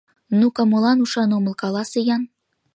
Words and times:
—Ну-ка, 0.39 0.61
молан 0.71 0.97
ушан 1.05 1.29
омыл, 1.37 1.53
каласе-ян? 1.61 2.23